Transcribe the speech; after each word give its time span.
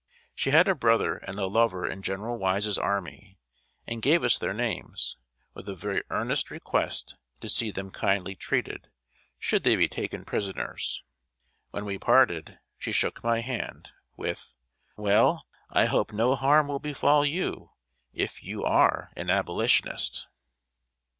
She 0.33 0.49
had 0.49 0.67
a 0.67 0.73
brother 0.73 1.17
and 1.17 1.37
a 1.37 1.45
lover 1.45 1.85
in 1.85 2.01
General 2.01 2.35
Wise's 2.39 2.79
army, 2.79 3.37
and 3.85 4.01
gave 4.01 4.23
us 4.23 4.39
their 4.39 4.51
names, 4.51 5.15
with 5.53 5.69
a 5.69 5.75
very 5.75 6.01
earnest 6.09 6.49
request 6.49 7.17
to 7.39 7.47
see 7.47 7.69
them 7.69 7.91
kindly 7.91 8.33
treated, 8.33 8.87
should 9.37 9.63
they 9.63 9.75
be 9.75 9.87
taken 9.87 10.25
prisoners. 10.25 11.03
When 11.69 11.85
we 11.85 11.99
parted, 11.99 12.57
she 12.79 12.91
shook 12.91 13.23
my 13.23 13.41
hand, 13.41 13.91
with: 14.17 14.53
"Well, 14.97 15.45
I 15.69 15.85
hope 15.85 16.11
no 16.11 16.33
harm 16.33 16.67
will 16.67 16.79
befall 16.79 17.23
you, 17.23 17.73
if 18.11 18.41
you 18.43 18.63
are 18.63 19.11
an 19.15 19.29
Abolitionist!" 19.29 20.25